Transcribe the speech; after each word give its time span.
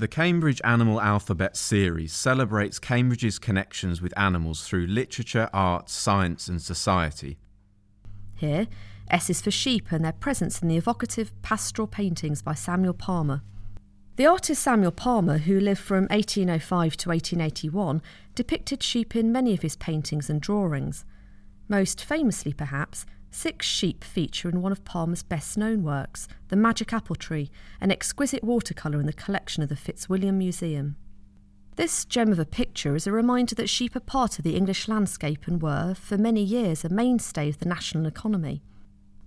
The 0.00 0.08
Cambridge 0.08 0.62
Animal 0.64 0.98
Alphabet 0.98 1.58
series 1.58 2.14
celebrates 2.14 2.78
Cambridge's 2.78 3.38
connections 3.38 4.00
with 4.00 4.18
animals 4.18 4.66
through 4.66 4.86
literature, 4.86 5.50
art, 5.52 5.90
science, 5.90 6.48
and 6.48 6.62
society. 6.62 7.36
Here, 8.34 8.66
S 9.10 9.28
is 9.28 9.42
for 9.42 9.50
sheep 9.50 9.92
and 9.92 10.02
their 10.02 10.12
presence 10.12 10.62
in 10.62 10.68
the 10.68 10.78
evocative 10.78 11.32
pastoral 11.42 11.86
paintings 11.86 12.40
by 12.40 12.54
Samuel 12.54 12.94
Palmer. 12.94 13.42
The 14.16 14.24
artist 14.24 14.62
Samuel 14.62 14.92
Palmer, 14.92 15.36
who 15.36 15.60
lived 15.60 15.82
from 15.82 16.04
1805 16.04 16.96
to 16.96 17.10
1881, 17.10 18.00
depicted 18.34 18.82
sheep 18.82 19.14
in 19.14 19.30
many 19.30 19.52
of 19.52 19.60
his 19.60 19.76
paintings 19.76 20.30
and 20.30 20.40
drawings. 20.40 21.04
Most 21.68 22.02
famously, 22.02 22.54
perhaps, 22.54 23.04
Six 23.32 23.64
sheep 23.64 24.02
feature 24.02 24.48
in 24.48 24.60
one 24.60 24.72
of 24.72 24.84
Palmer's 24.84 25.22
best 25.22 25.56
known 25.56 25.84
works, 25.84 26.26
The 26.48 26.56
Magic 26.56 26.92
Apple 26.92 27.14
Tree, 27.14 27.50
an 27.80 27.92
exquisite 27.92 28.42
watercolour 28.42 28.98
in 28.98 29.06
the 29.06 29.12
collection 29.12 29.62
of 29.62 29.68
the 29.68 29.76
Fitzwilliam 29.76 30.36
Museum. 30.36 30.96
This 31.76 32.04
gem 32.04 32.32
of 32.32 32.40
a 32.40 32.44
picture 32.44 32.96
is 32.96 33.06
a 33.06 33.12
reminder 33.12 33.54
that 33.54 33.68
sheep 33.68 33.94
are 33.94 34.00
part 34.00 34.38
of 34.38 34.44
the 34.44 34.56
English 34.56 34.88
landscape 34.88 35.46
and 35.46 35.62
were, 35.62 35.94
for 35.94 36.18
many 36.18 36.42
years, 36.42 36.84
a 36.84 36.88
mainstay 36.88 37.48
of 37.48 37.58
the 37.58 37.68
national 37.68 38.06
economy. 38.06 38.62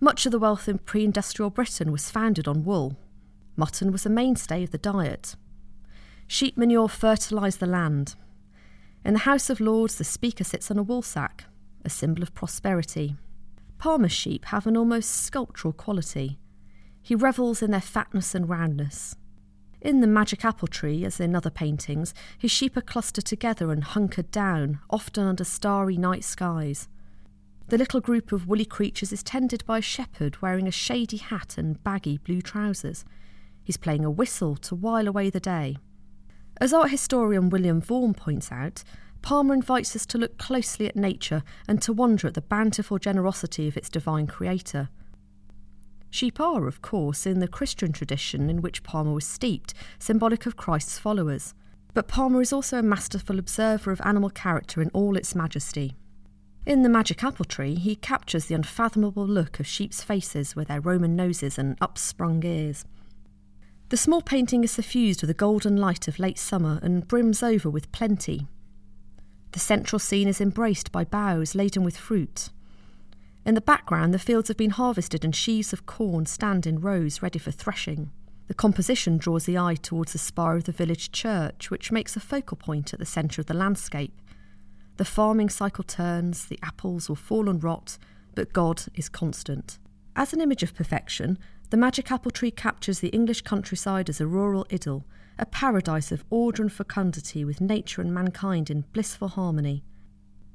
Much 0.02 0.26
of 0.26 0.34
the 0.34 0.40
wealth 0.40 0.68
in 0.68 0.80
pre 0.80 1.06
industrial 1.06 1.50
Britain 1.50 1.90
was 1.90 2.12
founded 2.12 2.48
on 2.48 2.66
wool. 2.66 2.98
Mutton 3.56 3.92
was 3.92 4.06
a 4.06 4.10
mainstay 4.10 4.64
of 4.64 4.72
the 4.72 4.78
diet. 4.78 5.36
Sheep 6.28 6.58
manure 6.58 6.90
fertilised 6.90 7.62
the 7.62 7.66
land. 7.66 8.16
In 9.06 9.14
the 9.14 9.20
House 9.22 9.50
of 9.50 9.62
Lords, 9.62 9.96
the 9.96 10.04
Speaker 10.04 10.44
sits 10.44 10.70
on 10.70 10.78
a 10.78 10.84
woolsack, 10.84 11.46
a 11.86 11.90
symbol 11.90 12.22
of 12.22 12.36
prosperity. 12.36 13.16
Palmer 13.84 14.08
sheep 14.08 14.46
have 14.46 14.66
an 14.66 14.78
almost 14.78 15.12
sculptural 15.12 15.74
quality. 15.74 16.40
He 17.02 17.16
revels 17.16 17.62
in 17.62 17.72
their 17.72 17.82
fatness 17.82 18.34
and 18.34 18.48
roundness. 18.48 19.18
In 19.82 20.00
the 20.00 20.08
magic 20.08 20.46
apple 20.46 20.70
tree, 20.70 21.04
as 21.04 21.20
in 21.20 21.36
other 21.36 21.50
paintings, 21.50 22.14
his 22.38 22.50
sheep 22.50 22.78
are 22.78 22.82
clustered 22.82 23.26
together 23.26 23.74
and 23.74 23.84
hunkered 23.84 24.32
down, 24.32 24.80
often 24.90 25.28
under 25.28 25.44
starry 25.44 25.98
night 25.98 26.24
skies. 26.24 26.88
The 27.68 27.78
little 27.78 28.00
group 28.00 28.32
of 28.32 28.48
woolly 28.48 28.64
creatures 28.64 29.12
is 29.12 29.22
tended 29.22 29.66
by 29.66 29.80
a 29.80 29.82
shepherd 29.82 30.42
wearing 30.42 30.66
a 30.66 30.72
shady 30.72 31.18
hat 31.18 31.58
and 31.58 31.84
baggy 31.84 32.20
blue 32.20 32.42
trousers. 32.42 33.04
He's 33.66 33.76
playing 33.76 34.06
a 34.06 34.10
whistle 34.10 34.56
to 34.56 34.76
while 34.76 35.10
away 35.10 35.30
the 35.30 35.42
day. 35.42 35.76
As 36.62 36.72
art 36.72 36.90
historian 36.90 37.50
William 37.50 37.82
Vaughan 37.82 38.14
points 38.14 38.50
out, 38.50 38.86
Palmer 39.24 39.54
invites 39.54 39.96
us 39.96 40.06
to 40.08 40.18
look 40.18 40.38
closely 40.38 40.86
at 40.86 40.98
nature 40.98 41.44
and 41.66 41.82
to 41.82 41.94
wonder 41.94 42.28
at 42.28 42.34
the 42.34 42.42
bountiful 42.42 43.00
generosity 43.00 43.70
of 43.70 43.78
its 43.78 43.90
divine 43.90 44.28
creator. 44.28 44.90
Sheep 46.12 46.42
are, 46.42 46.68
of 46.68 46.82
course, 46.82 47.26
in 47.26 47.40
the 47.40 47.48
Christian 47.48 47.94
tradition 47.94 48.50
in 48.50 48.62
which 48.62 48.84
Palmer 48.84 49.14
was 49.14 49.26
steeped, 49.26 49.74
symbolic 49.98 50.46
of 50.46 50.58
Christ's 50.58 51.00
followers. 51.00 51.56
But 51.94 52.10
Palmer 52.10 52.42
is 52.42 52.52
also 52.52 52.80
a 52.80 52.84
masterful 52.84 53.40
observer 53.40 53.92
of 53.92 54.02
animal 54.04 54.30
character 54.30 54.82
in 54.82 54.90
all 54.90 55.16
its 55.16 55.34
majesty. 55.34 55.96
In 56.66 56.82
The 56.82 56.90
Magic 56.90 57.24
Apple 57.24 57.46
Tree, 57.46 57.76
he 57.76 57.96
captures 57.96 58.46
the 58.46 58.56
unfathomable 58.56 59.26
look 59.26 59.58
of 59.60 59.66
sheep's 59.66 60.04
faces 60.04 60.54
with 60.54 60.68
their 60.68 60.82
Roman 60.82 61.16
noses 61.16 61.58
and 61.58 61.80
upsprung 61.80 62.44
ears. 62.44 62.84
The 63.88 63.98
small 63.98 64.22
painting 64.22 64.66
is 64.66 64.72
suffused 64.72 65.22
with 65.22 65.30
the 65.30 65.34
golden 65.34 65.78
light 65.78 66.10
of 66.10 66.20
late 66.20 66.40
summer 66.40 66.80
and 66.84 67.08
brims 67.08 67.42
over 67.42 67.70
with 67.70 67.92
plenty, 67.92 68.48
the 69.54 69.60
central 69.60 70.00
scene 70.00 70.28
is 70.28 70.42
embraced 70.42 70.92
by 70.92 71.04
boughs 71.04 71.56
laden 71.56 71.84
with 71.84 71.96
fruit. 71.96 72.50
In 73.46 73.56
the 73.56 73.62
background, 73.62 74.14
the 74.14 74.20
fields 74.20 74.48
have 74.48 74.58
been 74.58 74.72
harvested 74.72 75.24
and 75.24 75.36
sheaves 75.36 75.74
of 75.74 75.86
corn 75.86 76.26
stand 76.26 76.66
in 76.66 76.82
rows 76.82 77.22
ready 77.22 77.40
for 77.40 77.52
threshing. 77.52 78.12
The 78.48 78.54
composition 78.54 79.18
draws 79.18 79.46
the 79.46 79.58
eye 79.58 79.76
towards 79.76 80.14
the 80.14 80.18
spire 80.18 80.58
of 80.58 80.64
the 80.64 80.72
village 80.72 81.12
church, 81.12 81.70
which 81.70 81.92
makes 81.92 82.16
a 82.16 82.20
focal 82.20 82.58
point 82.58 82.94
at 82.94 83.00
the 83.00 83.06
centre 83.06 83.42
of 83.42 83.48
the 83.48 83.54
landscape. 83.54 84.20
The 84.98 85.06
farming 85.06 85.50
cycle 85.50 85.84
turns, 85.84 86.46
the 86.46 86.60
apples 86.64 87.08
will 87.08 87.16
fall 87.16 87.48
and 87.48 87.64
rot, 87.64 87.98
but 88.36 88.54
God 88.54 88.84
is 88.96 89.08
constant. 89.08 89.78
As 90.16 90.34
an 90.34 90.42
image 90.42 90.64
of 90.64 90.76
perfection, 90.76 91.38
the 91.70 91.78
magic 91.78 92.12
apple 92.12 92.32
tree 92.32 92.52
captures 92.52 93.00
the 93.00 93.10
English 93.10 93.42
countryside 93.42 94.10
as 94.10 94.20
a 94.20 94.28
rural 94.28 94.66
idyll, 94.72 95.06
a 95.38 95.46
paradise 95.46 96.12
of 96.12 96.26
order 96.30 96.62
and 96.62 96.72
fecundity 96.72 97.44
with 97.44 97.62
nature 97.62 98.02
and 98.02 98.14
mankind 98.14 98.70
in 98.70 98.86
blissful 98.94 99.30
harmony. 99.30 99.84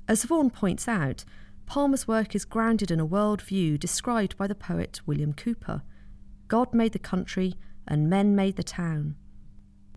As 0.07 0.25
Vaughan 0.25 0.51
points 0.51 0.89
out, 0.89 1.25
Palmer's 1.67 2.09
work 2.09 2.35
is 2.35 2.45
grounded 2.45 2.91
in 2.91 3.01
a 3.01 3.05
world 3.05 3.43
view 3.43 3.77
described 3.77 4.37
by 4.37 4.47
the 4.47 4.55
poet 4.55 5.01
William 5.07 5.33
Cowper 5.35 5.83
God 6.49 6.73
made 6.73 6.93
the 6.93 6.99
country, 6.99 7.55
and 7.87 8.09
men 8.09 8.35
made 8.35 8.57
the 8.57 8.63
town. 8.63 9.17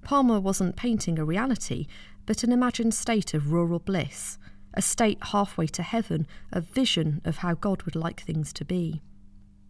Palmer 0.01 0.39
wasn't 0.39 0.75
painting 0.75 1.17
a 1.17 1.23
reality, 1.23 1.87
but 2.25 2.43
an 2.43 2.51
imagined 2.51 2.93
state 2.93 3.33
of 3.33 3.51
rural 3.51 3.79
bliss, 3.79 4.37
a 4.73 4.81
state 4.81 5.17
halfway 5.21 5.67
to 5.67 5.81
heaven, 5.81 6.27
a 6.51 6.59
vision 6.59 7.21
of 7.23 7.37
how 7.37 7.53
God 7.53 7.83
would 7.83 7.95
like 7.95 8.21
things 8.21 8.51
to 8.53 8.65
be. 8.65 9.01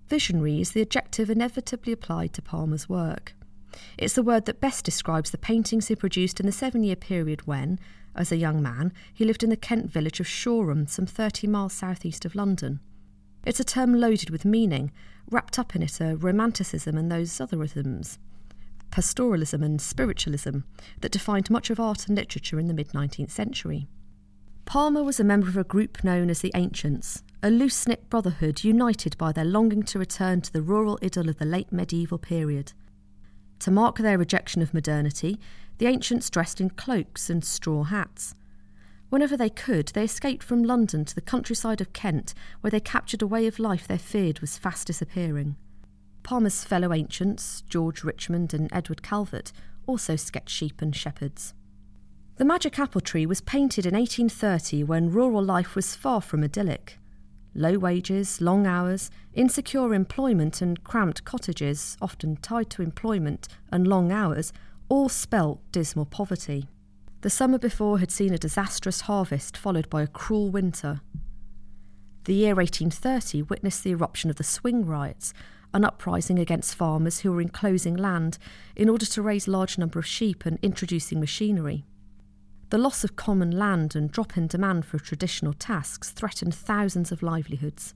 Visionary 0.08 0.60
is 0.60 0.72
the 0.72 0.82
adjective 0.82 1.30
inevitably 1.30 1.94
applied 1.94 2.34
to 2.34 2.42
Palmer's 2.42 2.90
work. 2.90 3.34
It's 3.98 4.16
the 4.16 4.24
word 4.24 4.46
that 4.46 4.62
best 4.62 4.86
describes 4.86 5.32
the 5.32 5.38
paintings 5.38 5.88
he 5.88 5.96
produced 5.96 6.40
in 6.40 6.46
the 6.46 6.52
seven 6.52 6.84
year 6.84 6.96
period 6.96 7.48
when, 7.48 7.80
as 8.16 8.32
a 8.32 8.38
young 8.38 8.62
man, 8.62 8.94
he 9.14 9.26
lived 9.26 9.44
in 9.44 9.50
the 9.50 9.58
Kent 9.58 9.92
village 9.92 10.20
of 10.20 10.28
Shoreham, 10.28 10.88
some 10.88 11.06
30 11.06 11.48
miles 11.48 11.74
southeast 11.74 12.26
of 12.26 12.36
London. 12.36 12.80
It's 13.46 13.60
a 13.60 13.64
term 13.64 14.00
loaded 14.00 14.30
with 14.30 14.46
meaning, 14.46 14.92
wrapped 15.30 15.58
up 15.58 15.76
in 15.76 15.81
it 15.81 16.00
a 16.00 16.16
romanticism 16.16 16.98
and 16.98 17.12
those 17.12 17.40
other 17.40 17.64
isms, 17.64 18.20
pastoralism 18.92 19.64
and 19.64 19.81
spiritualism, 19.81 20.60
that 21.00 21.12
defined 21.12 21.50
much 21.50 21.70
of 21.70 21.80
art 21.80 22.08
and 22.08 22.18
literature 22.18 22.60
in 22.60 22.68
the 22.68 22.74
mid 22.74 22.90
19th 22.90 23.31
century. 23.31 23.88
Palmer 24.66 25.04
was 25.04 25.20
a 25.20 25.24
member 25.24 25.48
of 25.48 25.58
a 25.58 25.64
group 25.64 26.04
known 26.04 26.30
as 26.30 26.42
the 26.42 26.52
Ancients, 26.54 27.24
a 27.42 27.50
loose 27.50 27.88
knit 27.88 28.10
brotherhood 28.10 28.64
united 28.64 29.18
by 29.18 29.31
their 29.31 29.46
longing 29.46 29.84
to 29.84 30.00
return 30.00 30.42
to 30.42 30.54
the 30.54 30.62
rural 30.62 31.00
idyll 31.02 31.30
of 31.30 31.40
the 31.40 31.46
late 31.46 31.72
medieval 31.72 32.18
period. 32.18 32.74
To 33.62 33.70
mark 33.70 34.00
their 34.00 34.18
rejection 34.18 34.64
of 34.64 34.74
modernity, 34.74 35.40
the 35.78 35.86
ancients 35.86 36.32
dressed 36.32 36.60
in 36.60 36.72
cloaks 36.72 37.30
and 37.30 37.46
straw 37.46 37.84
hats. 37.84 38.34
Whenever 39.10 39.38
they 39.38 39.52
could, 39.52 39.90
they 39.90 40.06
escaped 40.06 40.42
from 40.42 40.64
London 40.64 41.06
to 41.06 41.14
the 41.14 41.22
countryside 41.22 41.80
of 41.80 41.94
Kent, 41.94 42.34
where 42.62 42.72
they 42.72 42.80
captured 42.80 43.22
a 43.22 43.28
way 43.28 43.46
of 43.46 43.60
life 43.60 43.88
they 43.88 44.00
feared 44.00 44.40
was 44.40 44.58
fast 44.58 44.88
disappearing. 44.88 45.58
Palmer's 46.24 46.64
fellow 46.64 46.92
ancients, 46.92 47.62
George 47.70 48.04
Richmond 48.04 48.52
and 48.52 48.68
Edward 48.74 49.04
Calvert, 49.04 49.52
also 49.86 50.16
sketched 50.16 50.50
sheep 50.50 50.82
and 50.82 50.96
shepherds. 50.96 51.54
The 52.38 52.46
Magic 52.46 52.80
Apple 52.80 53.02
Tree 53.02 53.28
was 53.28 53.42
painted 53.42 53.86
in 53.86 53.94
1830 53.94 54.86
when 54.86 55.12
rural 55.12 55.44
life 55.44 55.76
was 55.76 55.96
far 55.96 56.20
from 56.20 56.44
idyllic. 56.44 56.98
Low 57.53 57.78
wages, 57.78 58.39
long 58.39 58.66
hours, 58.66 59.12
insecure 59.34 59.94
employment, 59.94 60.62
and 60.62 60.84
cramped 60.84 61.25
cottages, 61.25 61.97
often 62.01 62.38
tied 62.38 62.69
to 62.72 62.81
employment 62.81 63.47
and 63.72 63.88
long 63.88 64.12
hours, 64.12 64.53
all 64.88 65.09
spelt 65.09 65.59
dismal 65.72 66.06
poverty. 66.06 66.67
The 67.22 67.29
summer 67.29 67.57
before 67.57 68.00
had 68.00 68.09
seen 68.09 68.34
a 68.34 68.38
disastrous 68.38 69.01
harvest 69.01 69.57
followed 69.57 69.89
by 69.89 70.01
a 70.01 70.07
cruel 70.07 70.50
winter. 70.50 71.01
The 72.23 72.34
year 72.34 72.56
1830 72.56 73.44
witnessed 73.44 73.83
the 73.83 73.91
eruption 73.91 74.29
of 74.29 74.38
the 74.38 74.44
Swing 74.44 74.85
Riots, 74.85 75.33
an 75.73 75.83
uprising 75.83 76.39
against 76.39 76.75
farmers 76.75 77.19
who 77.19 77.31
were 77.31 77.41
enclosing 77.41 77.95
land 77.95 78.38
in 78.75 78.89
order 78.89 79.06
to 79.06 79.22
raise 79.22 79.47
large 79.47 79.78
number 79.78 80.00
of 80.00 80.06
sheep 80.06 80.45
and 80.45 80.57
introducing 80.62 81.19
machinery. 81.19 81.85
The 82.72 82.78
loss 82.78 83.04
of 83.04 83.18
common 83.18 83.52
land 83.52 83.98
and 83.98 84.09
drop 84.09 84.38
in 84.38 84.48
demand 84.48 84.86
for 84.86 84.98
traditional 84.98 85.52
tasks 85.52 86.12
threatened 86.12 86.56
thousands 86.56 87.12
of 87.12 87.22
livelihoods. 87.22 87.94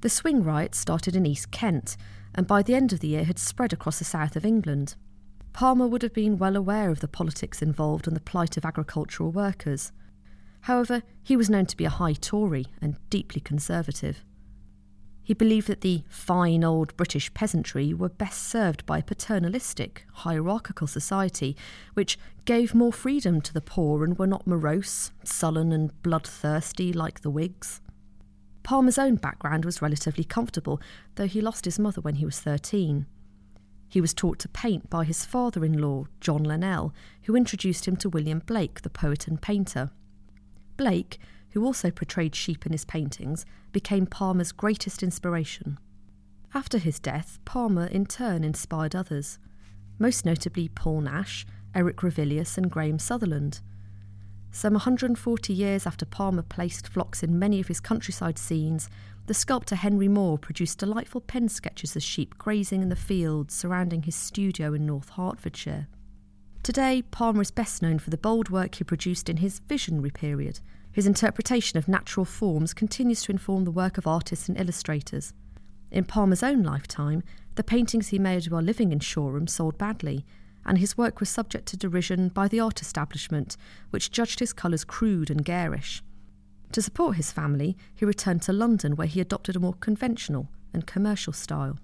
The 0.00 0.08
swing 0.08 0.42
riots 0.42 0.78
started 0.78 1.14
in 1.14 1.26
East 1.26 1.50
Kent 1.50 1.98
and 2.34 2.46
by 2.46 2.62
the 2.62 2.74
end 2.74 2.94
of 2.94 3.00
the 3.00 3.08
year 3.08 3.24
had 3.24 3.38
spread 3.38 3.74
across 3.74 3.98
the 3.98 4.06
south 4.06 4.36
of 4.36 4.44
England. 4.46 4.96
Palmer 5.52 5.86
would 5.86 6.00
have 6.00 6.14
been 6.14 6.38
well 6.38 6.56
aware 6.56 6.90
of 6.90 7.00
the 7.00 7.08
politics 7.08 7.60
involved 7.60 8.06
and 8.06 8.16
the 8.16 8.20
plight 8.20 8.56
of 8.56 8.64
agricultural 8.64 9.30
workers. 9.30 9.92
However, 10.62 11.02
he 11.22 11.36
was 11.36 11.50
known 11.50 11.66
to 11.66 11.76
be 11.76 11.84
a 11.84 11.90
high 11.90 12.14
Tory 12.14 12.64
and 12.80 12.96
deeply 13.10 13.42
conservative. 13.42 14.24
He 15.24 15.32
believed 15.32 15.68
that 15.68 15.80
the 15.80 16.04
fine 16.06 16.62
old 16.62 16.94
British 16.98 17.32
peasantry 17.32 17.94
were 17.94 18.10
best 18.10 18.42
served 18.42 18.84
by 18.84 18.98
a 18.98 19.02
paternalistic, 19.02 20.04
hierarchical 20.12 20.86
society 20.86 21.56
which 21.94 22.18
gave 22.44 22.74
more 22.74 22.92
freedom 22.92 23.40
to 23.40 23.54
the 23.54 23.62
poor 23.62 24.04
and 24.04 24.18
were 24.18 24.26
not 24.26 24.46
morose, 24.46 25.12
sullen, 25.24 25.72
and 25.72 26.02
bloodthirsty 26.02 26.92
like 26.92 27.22
the 27.22 27.30
Whigs. 27.30 27.80
Palmer's 28.62 28.98
own 28.98 29.16
background 29.16 29.64
was 29.64 29.80
relatively 29.80 30.24
comfortable, 30.24 30.78
though 31.14 31.26
he 31.26 31.40
lost 31.40 31.64
his 31.64 31.78
mother 31.78 32.02
when 32.02 32.16
he 32.16 32.26
was 32.26 32.40
13. 32.40 33.06
He 33.88 34.00
was 34.02 34.12
taught 34.12 34.38
to 34.40 34.48
paint 34.48 34.90
by 34.90 35.04
his 35.04 35.24
father 35.24 35.64
in 35.64 35.78
law, 35.78 36.04
John 36.20 36.44
Linnell, 36.44 36.92
who 37.22 37.36
introduced 37.36 37.86
him 37.86 37.96
to 37.96 38.10
William 38.10 38.40
Blake, 38.40 38.82
the 38.82 38.90
poet 38.90 39.26
and 39.26 39.40
painter. 39.40 39.90
Blake, 40.76 41.18
who 41.54 41.64
also 41.64 41.90
portrayed 41.90 42.34
sheep 42.34 42.66
in 42.66 42.72
his 42.72 42.84
paintings, 42.84 43.46
became 43.72 44.06
Palmer's 44.06 44.52
greatest 44.52 45.02
inspiration. 45.02 45.78
After 46.52 46.78
his 46.78 46.98
death, 46.98 47.38
Palmer 47.44 47.86
in 47.86 48.06
turn 48.06 48.44
inspired 48.44 48.94
others. 48.94 49.38
most 49.98 50.26
notably 50.26 50.68
Paul 50.68 51.02
Nash, 51.02 51.46
Eric 51.72 51.98
Ravilius, 51.98 52.58
and 52.58 52.68
Graham 52.68 52.98
Sutherland. 52.98 53.60
Some 54.50 54.72
140 54.72 55.52
years 55.52 55.86
after 55.86 56.04
Palmer 56.04 56.42
placed 56.42 56.88
flocks 56.88 57.22
in 57.22 57.38
many 57.38 57.60
of 57.60 57.68
his 57.68 57.80
countryside 57.80 58.38
scenes, 58.38 58.88
the 59.26 59.34
sculptor 59.34 59.76
Henry 59.76 60.08
Moore 60.08 60.36
produced 60.36 60.78
delightful 60.78 61.20
pen 61.20 61.48
sketches 61.48 61.94
of 61.94 62.02
sheep 62.02 62.36
grazing 62.38 62.82
in 62.82 62.88
the 62.88 62.96
fields 62.96 63.54
surrounding 63.54 64.02
his 64.02 64.16
studio 64.16 64.74
in 64.74 64.84
North 64.84 65.10
Hertfordshire. 65.10 65.86
Today, 66.62 67.02
Palmer 67.02 67.42
is 67.42 67.50
best 67.50 67.82
known 67.82 67.98
for 67.98 68.10
the 68.10 68.16
bold 68.16 68.48
work 68.50 68.76
he 68.76 68.84
produced 68.84 69.28
in 69.28 69.38
his 69.38 69.60
visionary 69.60 70.10
period. 70.10 70.60
His 70.94 71.08
interpretation 71.08 71.76
of 71.76 71.88
natural 71.88 72.24
forms 72.24 72.72
continues 72.72 73.22
to 73.22 73.32
inform 73.32 73.64
the 73.64 73.72
work 73.72 73.98
of 73.98 74.06
artists 74.06 74.48
and 74.48 74.58
illustrators. 74.58 75.34
In 75.90 76.04
Palmer's 76.04 76.44
own 76.44 76.62
lifetime, 76.62 77.24
the 77.56 77.64
paintings 77.64 78.08
he 78.08 78.18
made 78.20 78.46
while 78.46 78.62
living 78.62 78.92
in 78.92 79.00
Shoreham 79.00 79.48
sold 79.48 79.76
badly, 79.76 80.24
and 80.64 80.78
his 80.78 80.96
work 80.96 81.18
was 81.18 81.28
subject 81.28 81.66
to 81.66 81.76
derision 81.76 82.28
by 82.28 82.46
the 82.46 82.60
art 82.60 82.80
establishment, 82.80 83.56
which 83.90 84.12
judged 84.12 84.38
his 84.38 84.52
colours 84.52 84.84
crude 84.84 85.30
and 85.30 85.44
garish. 85.44 86.00
To 86.70 86.80
support 86.80 87.16
his 87.16 87.32
family, 87.32 87.76
he 87.92 88.04
returned 88.04 88.42
to 88.42 88.52
London 88.52 88.94
where 88.94 89.08
he 89.08 89.20
adopted 89.20 89.56
a 89.56 89.60
more 89.60 89.74
conventional 89.74 90.48
and 90.72 90.86
commercial 90.86 91.32
style. 91.32 91.76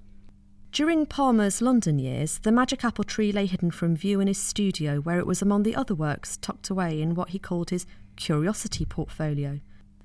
During 0.71 1.05
Palmer's 1.05 1.61
London 1.61 1.99
years, 1.99 2.39
the 2.39 2.53
magic 2.53 2.85
apple 2.85 3.03
tree 3.03 3.33
lay 3.33 3.47
hidden 3.47 3.73
from 3.73 3.97
view 3.97 4.21
in 4.21 4.29
his 4.29 4.39
studio, 4.39 5.01
where 5.01 5.19
it 5.19 5.27
was 5.27 5.43
among 5.43 5.65
the 5.65 5.75
other 5.75 5.97
works 5.97 6.37
tucked 6.37 6.71
away 6.71 7.03
in 7.03 7.17
what 7.17 7.31
he 7.31 7.41
called 7.41 7.71
his 7.71 7.87
curiosity 8.21 8.85
portfolio. 8.85 9.61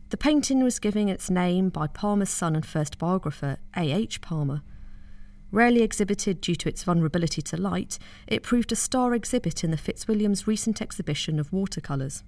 The 0.09 0.17
painting 0.17 0.63
was 0.63 0.79
given 0.79 1.09
its 1.09 1.29
name 1.29 1.69
by 1.69 1.87
Palmer's 1.87 2.29
son 2.29 2.55
and 2.55 2.65
first 2.65 2.97
biographer, 2.97 3.57
A. 3.75 3.91
H. 3.91 4.21
Palmer. 4.21 4.61
Rarely 5.51 5.81
exhibited 5.81 6.41
due 6.41 6.55
to 6.55 6.69
its 6.69 6.83
vulnerability 6.83 7.41
to 7.43 7.57
light, 7.57 7.99
it 8.27 8.43
proved 8.43 8.71
a 8.71 8.75
star 8.75 9.13
exhibit 9.13 9.63
in 9.63 9.71
the 9.71 9.77
Fitzwilliam's 9.77 10.47
recent 10.47 10.81
exhibition 10.81 11.39
of 11.39 11.51
watercolours. 11.51 12.23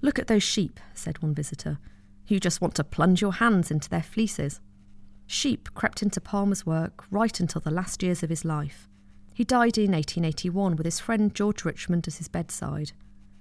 Look 0.00 0.18
at 0.18 0.26
those 0.26 0.42
sheep, 0.42 0.80
said 0.94 1.22
one 1.22 1.34
visitor. 1.34 1.78
You 2.26 2.40
just 2.40 2.60
want 2.60 2.74
to 2.76 2.84
plunge 2.84 3.20
your 3.20 3.34
hands 3.34 3.70
into 3.70 3.88
their 3.88 4.02
fleeces. 4.02 4.60
Sheep 5.26 5.68
crept 5.74 6.02
into 6.02 6.20
Palmer's 6.20 6.64
work 6.64 7.04
right 7.10 7.38
until 7.38 7.60
the 7.60 7.70
last 7.70 8.02
years 8.02 8.22
of 8.22 8.30
his 8.30 8.44
life. 8.44 8.88
He 9.34 9.44
died 9.44 9.76
in 9.76 9.92
1881 9.92 10.76
with 10.76 10.84
his 10.84 11.00
friend 11.00 11.34
George 11.34 11.64
Richmond 11.64 12.08
at 12.08 12.14
his 12.14 12.28
bedside. 12.28 12.92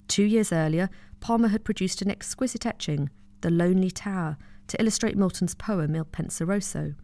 Two 0.08 0.24
years 0.24 0.52
earlier, 0.52 0.90
Palmer 1.20 1.50
had 1.50 1.64
produced 1.64 2.02
an 2.02 2.12
exquisite 2.12 2.66
etching, 2.66 3.10
The 3.42 3.50
Lonely 3.50 3.92
Tower, 3.92 4.38
to 4.68 4.80
illustrate 4.80 5.18
Milton's 5.18 5.56
poem 5.56 5.96
Il 5.96 6.06
Penseroso. 6.06 6.96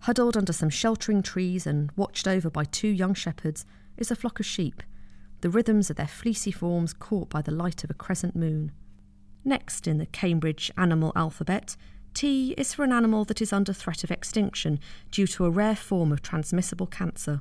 Huddled 0.00 0.36
under 0.36 0.52
some 0.52 0.70
sheltering 0.70 1.22
trees 1.22 1.66
and 1.66 1.90
watched 1.96 2.28
over 2.28 2.50
by 2.50 2.64
two 2.64 2.88
young 2.88 3.14
shepherds 3.14 3.66
is 3.96 4.10
a 4.10 4.16
flock 4.16 4.38
of 4.38 4.46
sheep, 4.46 4.82
the 5.40 5.50
rhythms 5.50 5.90
of 5.90 5.96
their 5.96 6.06
fleecy 6.06 6.50
forms 6.50 6.92
caught 6.92 7.28
by 7.28 7.42
the 7.42 7.52
light 7.52 7.84
of 7.84 7.90
a 7.90 7.94
crescent 7.94 8.34
moon. 8.34 8.72
Next 9.44 9.86
in 9.86 9.98
the 9.98 10.06
Cambridge 10.06 10.70
animal 10.76 11.12
alphabet, 11.14 11.76
T 12.14 12.54
is 12.58 12.74
for 12.74 12.84
an 12.84 12.92
animal 12.92 13.24
that 13.26 13.40
is 13.40 13.52
under 13.52 13.72
threat 13.72 14.02
of 14.02 14.10
extinction 14.10 14.80
due 15.10 15.26
to 15.28 15.44
a 15.44 15.50
rare 15.50 15.76
form 15.76 16.10
of 16.10 16.22
transmissible 16.22 16.86
cancer. 16.86 17.40